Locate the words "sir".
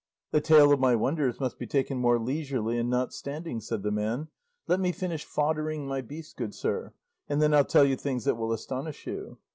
6.55-6.93